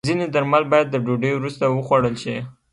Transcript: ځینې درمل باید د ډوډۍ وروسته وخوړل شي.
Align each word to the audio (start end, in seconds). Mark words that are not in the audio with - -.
ځینې 0.09 0.25
درمل 0.33 0.63
باید 0.71 0.87
د 0.91 0.95
ډوډۍ 1.05 1.31
وروسته 1.35 1.63
وخوړل 1.67 2.15
شي. 2.23 2.35